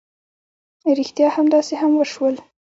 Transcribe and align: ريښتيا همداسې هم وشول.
ريښتيا 0.99 1.27
همداسې 1.37 1.73
هم 1.81 1.91
وشول. 1.95 2.35